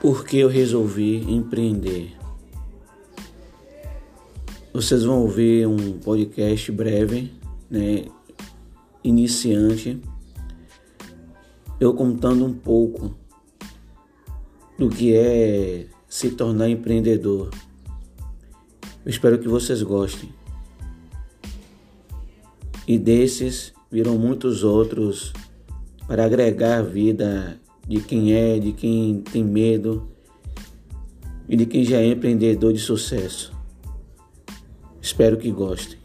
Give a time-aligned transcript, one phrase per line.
[0.00, 2.16] por que eu resolvi empreender.
[4.72, 7.30] Vocês vão ouvir um podcast breve,
[7.70, 8.06] né,
[9.04, 10.00] iniciante,
[11.78, 13.14] eu contando um pouco
[14.78, 17.50] do que é se tornar empreendedor.
[19.04, 20.32] Eu espero que vocês gostem.
[22.88, 25.32] E desses virão muitos outros
[26.06, 30.08] para agregar vida de quem é, de quem tem medo
[31.48, 33.52] e de quem já é empreendedor de sucesso.
[35.00, 35.98] Espero que gostem.